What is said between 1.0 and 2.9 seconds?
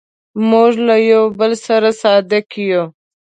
یو بل سره صادق یو.